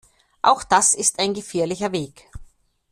[0.41, 2.27] Auch das ist ein gefährlicher Weg!